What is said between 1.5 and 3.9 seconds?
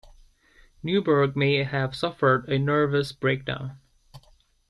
have suffered a nervous breakdown.